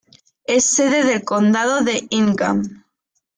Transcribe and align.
Es 0.47 0.63
sede 0.65 1.03
del 1.03 1.23
condado 1.23 1.81
de 1.81 2.07
Ingham. 2.09 2.85